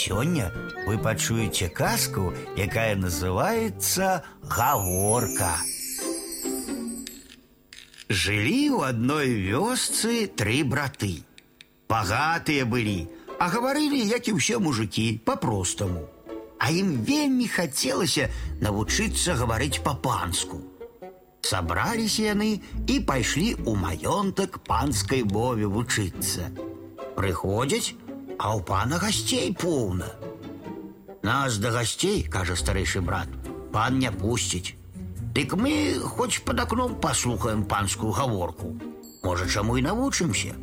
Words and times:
Сёння 0.00 0.51
вы 0.87 0.97
пачуеце 0.97 1.67
казку, 1.69 2.33
якая 2.55 2.95
называется 2.95 4.23
«Гаворка». 4.41 5.57
Жылі 8.07 8.75
ў 8.75 8.91
адной 8.91 9.27
вёсцы 9.39 10.27
тры 10.27 10.63
браты. 10.63 11.23
Багатыя 11.87 12.65
былі, 12.65 13.07
а 13.39 13.47
гаварылі, 13.51 13.99
як 14.07 14.27
і 14.27 14.35
ўсе 14.39 14.59
мужыкі, 14.59 15.23
па-простаму. 15.27 16.07
А 16.59 16.71
ім 16.71 17.03
вельмі 17.07 17.47
хацелася 17.47 18.27
навучыцца 18.59 19.35
гаварыць 19.39 19.83
па-панску. 19.83 20.59
Сабраліся 21.41 22.31
яны 22.31 22.59
і 22.87 22.99
пайшлі 23.03 23.55
ў 23.63 23.75
маёнтак 23.75 24.59
панскай 24.67 25.23
мове 25.23 25.67
вучыцца. 25.67 26.51
Прыходзяць, 27.15 27.95
а 28.38 28.56
ў 28.56 28.62
пана 28.62 28.98
гасцей 28.98 29.54
поўна. 29.54 30.08
Нас 31.22 31.58
да 31.58 31.70
гасцей, 31.74 32.22
кажа 32.22 32.56
старэйшы 32.56 33.00
брат, 33.00 33.28
пан 33.72 33.98
не 33.98 34.10
пусціць. 34.12 34.76
Дык 35.36 35.52
мы 35.52 36.00
хоць 36.00 36.40
пад 36.44 36.60
акном 36.60 36.94
паслухаем 36.96 37.64
панскую 37.64 38.12
гаворку. 38.12 38.76
Можа, 39.22 39.46
чаму 39.46 39.76
і 39.76 39.82
навучымся. 39.82 40.54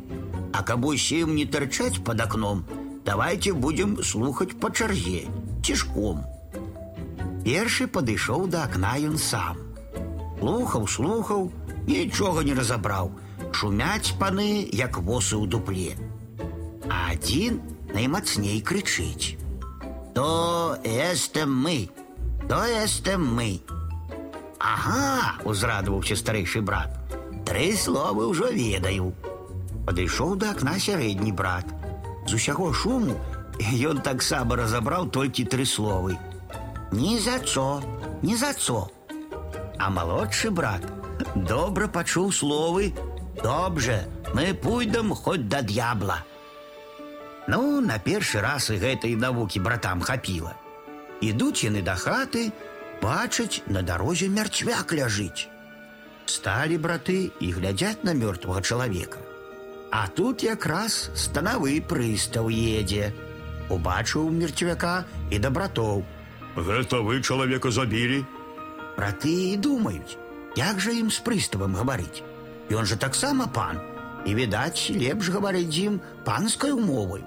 А 0.52 0.62
каб 0.62 0.86
усім 0.88 1.34
не 1.34 1.44
тарчаць 1.46 2.00
пад 2.02 2.20
акном, 2.24 2.64
давайте 3.04 3.52
будем 3.52 4.02
слухаць 4.02 4.56
па 4.58 4.70
чарзе, 4.70 5.28
цішком. 5.62 6.24
Першы 7.44 7.86
падышоў 7.86 8.48
да 8.48 8.64
акна 8.64 8.96
ён 8.96 9.18
сам. 9.18 9.60
Слухаў, 10.40 10.88
слухаў, 10.88 11.52
нічога 11.86 12.42
не 12.42 12.54
разабраў. 12.54 13.12
Шумяць 13.52 14.16
паны, 14.18 14.66
як 14.72 14.98
восы 14.98 15.36
ў 15.36 15.46
дупле. 15.46 15.94
А 17.08 17.12
адзін 17.12 17.60
наймацней 17.94 18.60
крычыць. 18.60 19.36
То 20.14 20.78
эстем 20.84 21.54
мы, 21.54 21.90
то 22.48 22.62
эстем 22.84 23.24
мы. 23.24 23.60
Ага, 24.58 25.40
узрадаваўся 25.44 26.16
старэйшы 26.16 26.62
брат. 26.62 26.98
Тры 27.44 27.76
словы 27.76 28.26
ўжо 28.28 28.48
ведаю. 28.48 29.12
Падышоў 29.84 30.36
да 30.40 30.52
акна 30.56 30.78
сярэдні 30.80 31.32
брат. 31.32 31.68
З 32.26 32.40
усяго 32.40 32.72
шуму 32.72 33.16
ён 33.60 34.00
таксама 34.00 34.56
разабраў 34.56 35.10
толькі 35.12 35.44
тры 35.44 35.66
словы. 35.68 36.16
Ні 36.92 37.18
за 37.18 37.38
цо, 37.38 37.82
ні 38.22 38.36
за 38.36 38.52
цо. 38.54 38.88
А 39.78 39.90
малодшы 39.90 40.50
брат 40.50 40.82
добра 41.34 41.88
пачуў 41.88 42.32
словы: 42.32 42.94
Добже, 43.42 44.06
мы 44.34 44.54
пойдам 44.54 45.12
хоць 45.14 45.48
да 45.48 45.60
д'ябла. 45.62 46.24
Ну, 47.48 47.80
на 47.80 47.98
першы 47.98 48.40
раз 48.40 48.70
і 48.72 48.80
гэтай 48.80 49.16
навукі 49.20 49.60
братам 49.60 50.00
хапіла. 50.00 50.54
Ідуць 51.20 51.64
яны 51.64 51.82
да 51.84 51.96
хаты, 52.00 52.52
бачаць 53.02 53.62
на 53.66 53.82
дарозе 53.82 54.28
мярцвяк 54.32 54.92
ляжыць. 54.96 55.48
Сталі 56.24 56.80
браты 56.80 57.30
і 57.40 57.52
глядзяць 57.52 58.00
на 58.02 58.16
мёртвага 58.16 58.64
чалавека. 58.64 59.20
А 59.92 60.08
тут 60.08 60.42
якраз 60.42 61.10
станавы 61.14 61.78
прыстаў 61.84 62.48
едзе. 62.48 63.12
Убачыў 63.68 64.30
мерцвяка 64.32 65.04
і 65.30 65.38
да 65.38 65.50
братоў. 65.50 66.04
Гэта 66.56 67.04
вы 67.04 67.20
чалавека 67.20 67.70
забілі? 67.70 68.24
Браты 68.96 69.52
і 69.52 69.56
думаюць, 69.56 70.16
як 70.56 70.80
жа 70.80 70.96
ім 70.96 71.10
з 71.10 71.20
прыставам 71.26 71.76
гаварыць. 71.76 72.24
Ён 72.70 72.88
жа 72.88 72.96
таксама 72.96 73.46
пан, 73.46 73.80
і 74.24 74.34
відаць, 74.34 74.90
лепш 74.90 75.28
гаварыць 75.28 75.70
з 75.70 75.92
ім 75.92 76.00
панскай 76.24 76.72
мовай. 76.72 77.24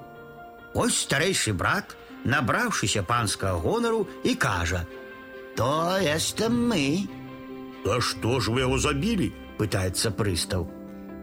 Ось 0.73 0.97
старэйшы 1.07 1.53
брат, 1.53 1.95
набраўшыся 2.23 3.03
панскага 3.03 3.57
гонару 3.59 4.07
і 4.23 4.35
кажа: « 4.35 5.55
То 5.57 5.97
эстем 6.01 6.69
мы, 6.69 7.07
А 7.85 8.01
што 8.01 8.39
ж 8.39 8.51
вы 8.51 8.59
яго 8.61 8.77
забілі? 8.77 9.31
пытаецца 9.57 10.11
прыстаў. 10.11 10.67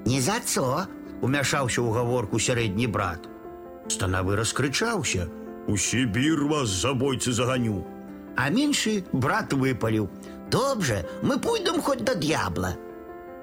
Не 0.06 0.20
за 0.20 0.40
цо, 0.40 0.86
умяшаўся 1.22 1.80
ў 1.82 1.92
гаворку 1.92 2.38
сярэдні 2.38 2.86
брат. 2.86 3.28
Станавы 3.88 4.36
раскрычаўся, 4.36 5.28
У 5.66 5.76
Сібір 5.76 6.44
вас 6.44 6.68
забойцы 6.68 7.32
заганю. 7.32 7.84
а 8.36 8.50
меншы 8.50 9.04
брат 9.12 9.52
выпаліў: « 9.52 10.50
Добре, 10.50 11.04
мы 11.22 11.38
пойдам 11.38 11.80
хоць 11.80 12.02
да 12.02 12.14
д'ябла. 12.14 12.74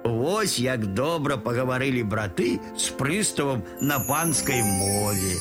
Вось 0.04 0.60
як 0.60 0.94
добра 0.94 1.38
пагаварылі 1.38 2.04
браты 2.04 2.60
з 2.78 2.90
прыставам 3.00 3.64
на 3.82 4.00
панскай 4.00 4.62
мове. 4.62 5.36